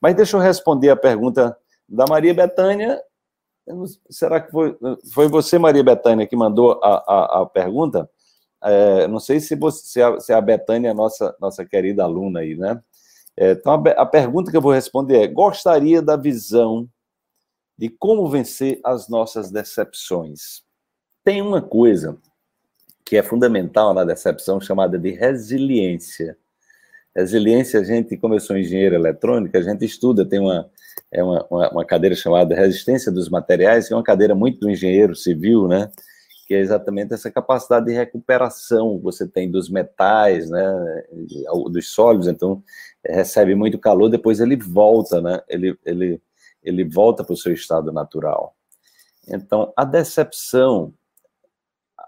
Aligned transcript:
Mas 0.00 0.14
deixa 0.14 0.36
eu 0.36 0.40
responder 0.40 0.90
a 0.90 0.96
pergunta 0.96 1.56
da 1.88 2.04
Maria 2.08 2.34
Betânia. 2.34 3.02
Será 4.10 4.40
que 4.40 4.50
foi, 4.50 4.76
foi 5.12 5.28
você, 5.28 5.58
Maria 5.58 5.82
Betânia, 5.82 6.26
que 6.26 6.36
mandou 6.36 6.80
a, 6.82 6.96
a, 7.06 7.42
a 7.42 7.46
pergunta? 7.46 8.08
É, 8.62 9.06
não 9.06 9.20
sei 9.20 9.40
se, 9.40 9.54
você, 9.54 9.86
se, 9.86 10.02
a, 10.02 10.18
se 10.18 10.32
a 10.32 10.40
Betânia 10.40 10.90
é 10.90 10.94
nossa, 10.94 11.34
nossa 11.40 11.64
querida 11.64 12.04
aluna 12.04 12.40
aí, 12.40 12.56
né? 12.56 12.80
É, 13.36 13.52
então, 13.52 13.72
a, 13.72 13.90
a 14.02 14.06
pergunta 14.06 14.50
que 14.50 14.56
eu 14.56 14.62
vou 14.62 14.72
responder 14.72 15.22
é: 15.22 15.26
gostaria 15.28 16.02
da 16.02 16.16
visão 16.16 16.88
de 17.76 17.88
como 17.88 18.28
vencer 18.28 18.80
as 18.84 19.08
nossas 19.08 19.50
decepções? 19.50 20.62
Tem 21.22 21.40
uma 21.40 21.62
coisa 21.62 22.18
que 23.04 23.16
é 23.16 23.22
fundamental 23.22 23.94
na 23.94 24.04
decepção 24.04 24.60
chamada 24.60 24.98
de 24.98 25.10
resiliência. 25.12 26.36
Resiliência, 27.18 27.80
a 27.80 27.84
gente, 27.84 28.16
como 28.16 28.34
eu 28.34 28.40
sou 28.40 28.56
engenheiro 28.56 28.94
eletrônico, 28.94 29.56
a 29.56 29.62
gente 29.62 29.84
estuda, 29.84 30.24
tem 30.24 30.38
uma, 30.38 30.70
é 31.10 31.22
uma, 31.22 31.46
uma, 31.50 31.70
uma 31.70 31.84
cadeira 31.84 32.14
chamada 32.14 32.54
Resistência 32.54 33.10
dos 33.10 33.28
Materiais, 33.28 33.88
que 33.88 33.92
é 33.92 33.96
uma 33.96 34.02
cadeira 34.02 34.34
muito 34.34 34.60
do 34.60 34.70
engenheiro 34.70 35.16
civil, 35.16 35.66
né? 35.66 35.90
que 36.48 36.54
é 36.54 36.60
exatamente 36.60 37.12
essa 37.12 37.30
capacidade 37.30 37.84
de 37.84 37.92
recuperação 37.92 38.96
que 38.96 39.04
você 39.04 39.28
tem 39.28 39.50
dos 39.50 39.68
metais, 39.68 40.48
né, 40.48 41.04
dos 41.70 41.92
sólidos, 41.92 42.26
então 42.26 42.62
recebe 43.04 43.54
muito 43.54 43.78
calor, 43.78 44.08
depois 44.08 44.40
ele 44.40 44.56
volta, 44.56 45.20
né, 45.20 45.42
ele, 45.46 45.78
ele, 45.84 46.22
ele 46.62 46.84
volta 46.84 47.22
para 47.22 47.34
o 47.34 47.36
seu 47.36 47.52
estado 47.52 47.92
natural. 47.92 48.56
Então, 49.28 49.74
a 49.76 49.84
decepção, 49.84 50.94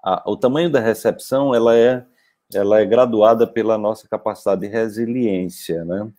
a, 0.02 0.23
o 0.24 0.34
tamanho 0.38 0.70
da 0.70 0.80
recepção, 0.80 1.54
ela 1.54 1.77
é, 1.77 2.02
ela 2.54 2.80
é 2.80 2.84
graduada 2.84 3.46
pela 3.46 3.78
nossa 3.78 4.09
capacidade 4.09 4.62
de 4.62 4.66
resiliência, 4.66 5.84
né, 5.84 6.10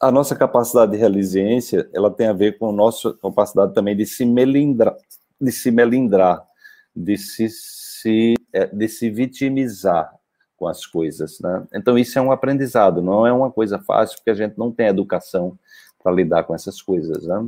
a 0.00 0.10
nossa 0.10 0.36
capacidade 0.36 0.92
de 0.92 0.98
resiliência, 0.98 1.88
ela 1.92 2.10
tem 2.10 2.26
a 2.26 2.32
ver 2.32 2.58
com 2.58 2.68
a 2.68 2.72
nossa 2.72 3.14
capacidade 3.14 3.72
também 3.72 3.96
de 3.96 4.04
se 4.04 4.24
melindrar, 4.24 4.94
de 5.40 5.50
se 5.50 5.70
melindrar, 5.70 6.44
de 6.94 7.16
se, 7.16 7.48
se, 7.48 8.34
é, 8.52 8.66
de 8.66 8.88
se 8.88 9.08
vitimizar 9.10 10.14
com 10.56 10.66
as 10.66 10.86
coisas, 10.86 11.38
né? 11.40 11.66
Então 11.74 11.98
isso 11.98 12.18
é 12.18 12.22
um 12.22 12.32
aprendizado, 12.32 13.02
não 13.02 13.26
é 13.26 13.32
uma 13.32 13.50
coisa 13.50 13.78
fácil 13.78 14.16
porque 14.18 14.30
a 14.30 14.34
gente 14.34 14.56
não 14.58 14.70
tem 14.70 14.86
educação 14.86 15.58
para 16.02 16.12
lidar 16.12 16.44
com 16.44 16.54
essas 16.54 16.80
coisas, 16.80 17.24
né? 17.24 17.46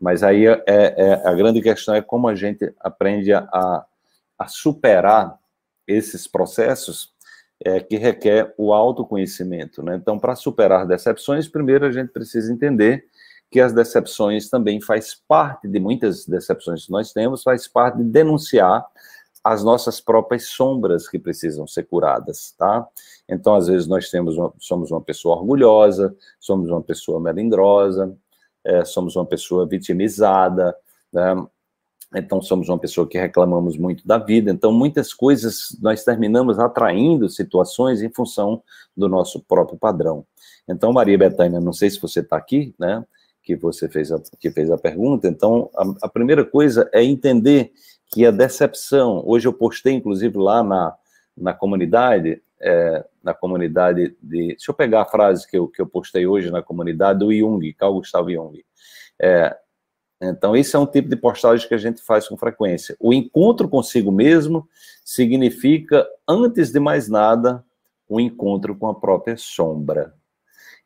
Mas 0.00 0.22
aí 0.22 0.46
é, 0.46 0.62
é, 0.66 1.28
a 1.28 1.32
grande 1.34 1.60
questão 1.60 1.94
é 1.94 2.00
como 2.00 2.28
a 2.28 2.34
gente 2.34 2.74
aprende 2.80 3.32
a, 3.32 3.84
a 4.38 4.48
superar 4.48 5.38
esses 5.86 6.26
processos 6.26 7.12
é, 7.64 7.80
que 7.80 7.96
requer 7.96 8.54
o 8.56 8.72
autoconhecimento, 8.72 9.82
né? 9.82 9.96
Então 9.96 10.18
para 10.18 10.34
superar 10.34 10.86
decepções, 10.86 11.48
primeiro 11.48 11.86
a 11.86 11.92
gente 11.92 12.08
precisa 12.08 12.52
entender 12.52 13.04
que 13.50 13.60
as 13.60 13.72
decepções 13.72 14.48
também 14.48 14.80
faz 14.80 15.14
parte 15.26 15.66
de 15.66 15.80
muitas 15.80 16.24
decepções 16.24 16.86
que 16.86 16.92
nós 16.92 17.12
temos, 17.12 17.42
faz 17.42 17.66
parte 17.66 17.98
de 17.98 18.04
denunciar 18.04 18.86
as 19.42 19.64
nossas 19.64 20.00
próprias 20.00 20.46
sombras 20.46 21.08
que 21.08 21.18
precisam 21.18 21.66
ser 21.66 21.84
curadas, 21.84 22.54
tá? 22.58 22.86
Então, 23.28 23.54
às 23.54 23.68
vezes, 23.68 23.86
nós 23.86 24.10
temos 24.10 24.36
uma, 24.36 24.52
somos 24.58 24.90
uma 24.90 25.00
pessoa 25.00 25.36
orgulhosa, 25.36 26.14
somos 26.38 26.68
uma 26.68 26.82
pessoa 26.82 27.18
melindrosa, 27.18 28.14
é, 28.62 28.84
somos 28.84 29.16
uma 29.16 29.24
pessoa 29.24 29.66
vitimizada, 29.66 30.76
né? 31.12 31.34
Então, 32.14 32.42
somos 32.42 32.68
uma 32.68 32.78
pessoa 32.78 33.08
que 33.08 33.18
reclamamos 33.18 33.76
muito 33.76 34.06
da 34.06 34.18
vida. 34.18 34.50
Então, 34.50 34.72
muitas 34.72 35.14
coisas 35.14 35.76
nós 35.80 36.02
terminamos 36.02 36.58
atraindo 36.58 37.28
situações 37.28 38.02
em 38.02 38.10
função 38.12 38.62
do 38.96 39.08
nosso 39.08 39.40
próprio 39.40 39.78
padrão. 39.78 40.26
Então, 40.68 40.92
Maria 40.92 41.16
Betânia, 41.16 41.60
não 41.60 41.72
sei 41.72 41.88
se 41.88 42.00
você 42.00 42.20
está 42.20 42.36
aqui, 42.36 42.74
né? 42.78 43.04
que 43.42 43.56
você 43.56 43.88
fez 43.88 44.12
a, 44.12 44.20
que 44.38 44.50
fez 44.50 44.70
a 44.70 44.78
pergunta. 44.78 45.26
Então, 45.28 45.70
a, 45.74 46.06
a, 46.06 46.08
primeira 46.08 46.44
coisa 46.44 46.88
é 46.92 47.02
entender 47.02 47.72
que 48.12 48.26
a 48.26 48.30
decepção, 48.30 49.22
hoje 49.26 49.48
eu 49.48 49.52
postei, 49.52 49.94
inclusive, 49.94 50.36
lá 50.36 50.62
na, 50.62 50.94
na 51.36 51.54
comunidade, 51.54 52.42
é, 52.60 53.04
na 53.22 53.32
comunidade 53.32 54.16
de, 54.22 54.48
deixa 54.48 54.70
eu 54.70 54.74
pegar 54.74 55.02
a 55.02 55.06
frase 55.06 55.48
que 55.48 55.56
eu, 55.56 55.68
que 55.68 55.80
eu 55.80 55.86
postei 55.86 56.26
hoje 56.26 56.50
na 56.50 56.62
comunidade 56.62 57.20
do 57.20 57.32
Jung, 57.32 57.72
Carl 57.74 57.94
Gustav 57.94 58.28
Jung. 58.30 58.62
É, 59.20 59.56
então, 60.20 60.54
esse 60.54 60.76
é 60.76 60.78
um 60.78 60.86
tipo 60.86 61.08
de 61.08 61.16
postagem 61.16 61.66
que 61.66 61.74
a 61.74 61.78
gente 61.78 62.02
faz 62.02 62.28
com 62.28 62.36
frequência. 62.36 62.94
O 63.00 63.12
encontro 63.12 63.68
consigo 63.68 64.12
mesmo 64.12 64.68
significa, 65.02 66.06
antes 66.28 66.70
de 66.70 66.78
mais 66.78 67.08
nada, 67.08 67.64
o 68.06 68.16
um 68.16 68.20
encontro 68.20 68.76
com 68.76 68.86
a 68.86 68.94
própria 68.94 69.36
sombra. 69.38 70.14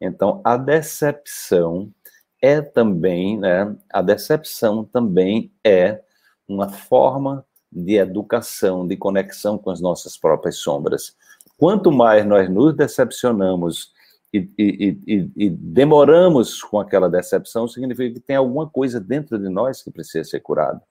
Então, 0.00 0.40
a 0.44 0.56
decepção 0.56 1.92
é 2.40 2.60
também, 2.60 3.38
né, 3.38 3.74
a 3.90 4.02
decepção 4.02 4.84
também 4.84 5.50
é 5.64 6.00
uma 6.46 6.68
forma 6.68 7.44
de 7.72 7.94
educação, 7.94 8.86
de 8.86 8.96
conexão 8.96 9.58
com 9.58 9.70
as 9.70 9.80
nossas 9.80 10.16
próprias 10.16 10.58
sombras. 10.58 11.16
Quanto 11.58 11.90
mais 11.90 12.24
nós 12.24 12.48
nos 12.48 12.76
decepcionamos 12.76 13.92
e, 14.34 14.50
e, 14.58 14.98
e, 15.06 15.30
e, 15.36 15.50
demoramos 15.50 16.60
com 16.60 16.80
aquela 16.80 17.08
decepção, 17.08 17.68
significa 17.68 18.14
que 18.14 18.26
tem 18.26 18.34
alguma 18.34 18.68
coisa 18.68 18.98
dentro 18.98 19.38
de 19.38 19.48
nós 19.48 19.80
que 19.80 19.92
precisa 19.92 20.28
ser 20.28 20.40
curada. 20.40 20.82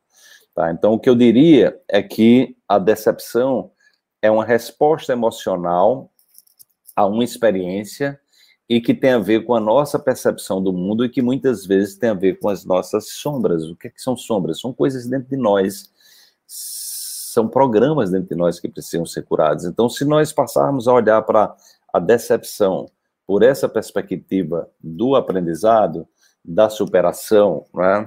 Tá? 0.56 0.72
Então, 0.72 0.94
o 0.94 1.00
que 1.00 1.09
eu 1.09 1.16
diria 1.16 1.78
é 1.90 2.02
que 2.02 2.56
a 2.70 2.80
decepção 2.80 3.72
é 4.22 4.31
uma 4.31 4.46
resposta 4.46 5.12
emocional 5.12 6.09
a 6.96 7.06
uma 7.06 7.24
experiência 7.24 8.18
e 8.70 8.80
que 8.80 8.94
tem 8.94 9.12
a 9.12 9.20
ver 9.20 9.46
com 9.46 9.54
a 9.54 9.60
nossa 9.60 10.00
percepção 10.00 10.64
do 10.64 10.72
mundo 10.72 11.04
e 11.04 11.10
que 11.10 11.22
muitas 11.22 11.66
vezes 11.66 11.98
tem 11.98 12.12
a 12.12 12.14
ver 12.14 12.40
com 12.40 12.48
as 12.48 12.64
nossas 12.64 13.10
sombras. 13.10 13.66
O 13.66 13.75
que, 13.75 13.88
é 13.88 13.92
que 13.92 14.02
são 14.02 14.16
sombras? 14.16 14.62
São 14.62 14.72
coisas 14.72 15.06
dentro 15.06 15.28
de 15.30 15.36
nós, 15.36 15.92
são 16.48 17.50
programas 17.50 18.10
dentro 18.10 18.30
de 18.30 18.36
nós 18.36 18.58
que 18.58 18.70
precisam 18.70 19.06
ser 19.06 19.24
curados. 19.24 19.66
Então, 19.66 19.90
se 19.90 20.06
nós 20.06 20.31
passarmos 20.31 20.88
a 20.88 20.94
olhar 20.94 21.22
para 21.24 21.54
a 21.92 22.00
decepção 22.00 22.86
por 23.34 23.42
essa 23.42 23.68
perspectiva 23.68 24.70
do 24.80 25.16
aprendizado, 25.16 26.08
da 26.46 26.70
superação, 26.70 27.66
né, 27.74 28.06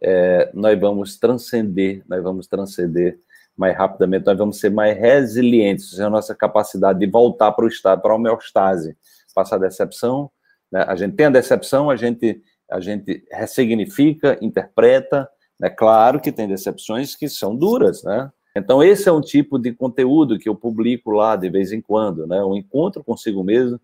é, 0.00 0.52
nós 0.54 0.78
vamos 0.78 1.18
transcender, 1.18 2.04
nós 2.08 2.22
vamos 2.22 2.46
transcender 2.46 3.18
mais 3.56 3.76
rapidamente, 3.76 4.24
nós 4.26 4.38
vamos 4.38 4.60
ser 4.60 4.70
mais 4.70 4.96
resilientes, 4.96 5.98
a 5.98 6.08
nossa 6.08 6.32
capacidade 6.32 7.00
de 7.00 7.08
voltar 7.08 7.50
para 7.50 7.64
o 7.64 7.68
estado, 7.68 8.00
para 8.00 8.12
a 8.12 8.14
homeostase 8.14 8.96
passar 9.34 9.56
a 9.56 9.58
decepção, 9.58 10.30
né? 10.70 10.84
a 10.86 10.94
gente 10.94 11.16
tem 11.16 11.26
a 11.26 11.30
decepção, 11.30 11.90
a 11.90 11.96
gente, 11.96 12.40
a 12.70 12.78
gente 12.78 13.26
ressignifica, 13.32 14.38
interpreta, 14.40 15.28
né? 15.58 15.68
claro 15.68 16.20
que 16.20 16.30
tem 16.30 16.46
decepções 16.46 17.16
que 17.16 17.28
são 17.28 17.56
duras, 17.56 18.04
né? 18.04 18.30
Então, 18.56 18.82
esse 18.82 19.08
é 19.08 19.12
um 19.12 19.20
tipo 19.20 19.58
de 19.58 19.72
conteúdo 19.72 20.38
que 20.38 20.48
eu 20.48 20.54
publico 20.54 21.10
lá 21.10 21.36
de 21.36 21.48
vez 21.48 21.70
em 21.70 21.80
quando, 21.80 22.26
né? 22.26 22.42
O 22.42 22.56
encontro 22.56 23.04
consigo 23.04 23.44
mesmo 23.44 23.80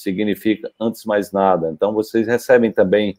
significa, 0.00 0.70
antes 0.80 1.04
mais 1.04 1.32
nada. 1.32 1.70
Então, 1.70 1.92
vocês 1.92 2.26
recebem 2.26 2.72
também 2.72 3.16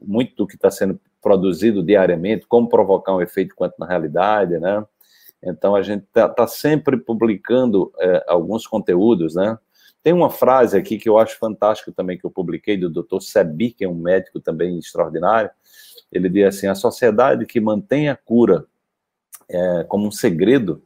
muito 0.00 0.34
do 0.36 0.46
que 0.46 0.54
está 0.54 0.70
sendo 0.70 1.00
produzido 1.22 1.82
diariamente, 1.82 2.46
como 2.46 2.68
provocar 2.68 3.14
um 3.14 3.22
efeito 3.22 3.54
quanto 3.54 3.74
na 3.78 3.86
realidade, 3.86 4.58
né? 4.58 4.84
Então, 5.42 5.74
a 5.74 5.82
gente 5.82 6.04
está 6.04 6.28
tá 6.28 6.46
sempre 6.46 6.96
publicando 6.96 7.92
é, 7.98 8.24
alguns 8.26 8.66
conteúdos, 8.66 9.34
né? 9.34 9.58
Tem 10.02 10.12
uma 10.12 10.30
frase 10.30 10.76
aqui 10.76 10.98
que 10.98 11.08
eu 11.08 11.18
acho 11.18 11.38
fantástica 11.38 11.92
também, 11.92 12.18
que 12.18 12.24
eu 12.24 12.30
publiquei, 12.30 12.76
do 12.76 12.88
Dr. 12.88 13.20
Sebi, 13.20 13.72
que 13.72 13.84
é 13.84 13.88
um 13.88 13.94
médico 13.94 14.40
também 14.40 14.78
extraordinário. 14.78 15.50
Ele 16.10 16.28
diz 16.28 16.46
assim: 16.46 16.66
a 16.66 16.74
sociedade 16.74 17.46
que 17.46 17.60
mantém 17.60 18.08
a 18.08 18.16
cura 18.16 18.66
é, 19.48 19.84
como 19.84 20.06
um 20.06 20.10
segredo, 20.10 20.82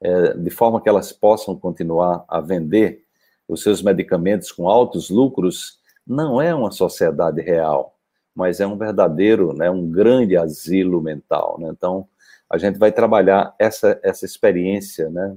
é, 0.00 0.34
de 0.34 0.50
forma 0.50 0.80
que 0.80 0.88
elas 0.88 1.12
possam 1.12 1.56
continuar 1.56 2.24
a 2.28 2.40
vender 2.40 3.04
os 3.48 3.62
seus 3.62 3.82
medicamentos 3.82 4.50
com 4.50 4.68
altos 4.68 5.10
lucros, 5.10 5.78
não 6.06 6.40
é 6.40 6.54
uma 6.54 6.70
sociedade 6.70 7.40
real, 7.40 7.96
mas 8.34 8.60
é 8.60 8.66
um 8.66 8.76
verdadeiro, 8.76 9.52
né, 9.52 9.70
um 9.70 9.90
grande 9.90 10.36
asilo 10.36 11.00
mental. 11.00 11.58
Né? 11.58 11.68
Então, 11.70 12.06
a 12.48 12.58
gente 12.58 12.78
vai 12.78 12.92
trabalhar 12.92 13.54
essa, 13.58 13.98
essa 14.02 14.24
experiência 14.24 15.08
né, 15.10 15.36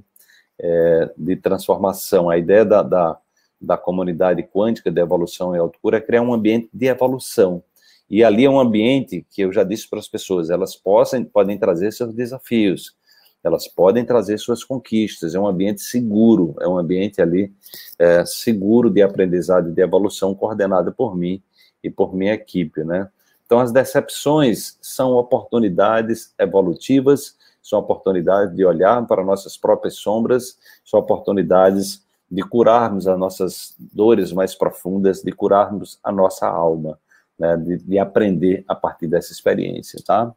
é, 0.58 1.10
de 1.16 1.36
transformação. 1.36 2.28
A 2.28 2.36
ideia 2.36 2.64
da, 2.64 2.82
da 2.82 3.18
da 3.60 3.76
comunidade 3.76 4.42
quântica 4.42 4.90
de 4.90 5.00
evolução 5.00 5.54
e 5.54 5.58
autocura 5.58 5.98
é 5.98 6.00
criar 6.00 6.22
um 6.22 6.32
ambiente 6.32 6.68
de 6.72 6.86
evolução. 6.86 7.62
E 8.08 8.22
ali 8.22 8.44
é 8.44 8.50
um 8.50 8.60
ambiente 8.60 9.26
que 9.30 9.42
eu 9.42 9.52
já 9.52 9.64
disse 9.64 9.88
para 9.88 9.98
as 9.98 10.08
pessoas, 10.08 10.50
elas 10.50 10.76
possam, 10.76 11.24
podem 11.24 11.58
trazer 11.58 11.92
seus 11.92 12.14
desafios, 12.14 12.95
elas 13.46 13.68
podem 13.68 14.04
trazer 14.04 14.38
suas 14.38 14.64
conquistas, 14.64 15.34
é 15.34 15.38
um 15.38 15.46
ambiente 15.46 15.80
seguro, 15.82 16.56
é 16.60 16.66
um 16.66 16.76
ambiente 16.76 17.22
ali 17.22 17.52
é, 17.98 18.24
seguro 18.26 18.90
de 18.90 19.02
aprendizado 19.02 19.70
e 19.70 19.72
de 19.72 19.80
evolução 19.80 20.34
coordenado 20.34 20.92
por 20.92 21.16
mim 21.16 21.40
e 21.82 21.88
por 21.88 22.14
minha 22.14 22.34
equipe, 22.34 22.82
né? 22.82 23.08
Então, 23.44 23.60
as 23.60 23.70
decepções 23.70 24.76
são 24.82 25.12
oportunidades 25.12 26.34
evolutivas, 26.36 27.36
são 27.62 27.78
oportunidades 27.78 28.54
de 28.56 28.64
olhar 28.64 29.06
para 29.06 29.24
nossas 29.24 29.56
próprias 29.56 29.94
sombras, 29.94 30.58
são 30.84 30.98
oportunidades 30.98 32.04
de 32.28 32.42
curarmos 32.42 33.06
as 33.06 33.16
nossas 33.16 33.76
dores 33.78 34.32
mais 34.32 34.56
profundas, 34.56 35.22
de 35.22 35.30
curarmos 35.30 36.00
a 36.02 36.10
nossa 36.10 36.48
alma. 36.48 36.98
né, 37.38 37.56
de, 37.56 37.76
de 37.76 37.98
aprender 37.98 38.64
a 38.66 38.74
partir 38.74 39.06
dessa 39.06 39.30
experiência, 39.32 40.02
tá? 40.04 40.34